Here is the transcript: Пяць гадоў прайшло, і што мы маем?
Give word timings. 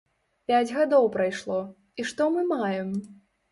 Пяць 0.51 0.73
гадоў 0.77 1.05
прайшло, 1.17 1.59
і 1.99 2.09
што 2.11 2.29
мы 2.39 2.49
маем? 2.57 2.93